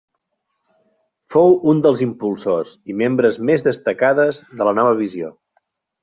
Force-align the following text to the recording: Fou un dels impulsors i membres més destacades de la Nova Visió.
Fou 1.33 1.51
un 1.73 1.83
dels 1.85 2.01
impulsors 2.05 2.71
i 2.93 2.97
membres 3.01 3.37
més 3.49 3.65
destacades 3.67 4.41
de 4.63 4.67
la 4.69 4.73
Nova 4.79 4.97
Visió. 5.01 5.29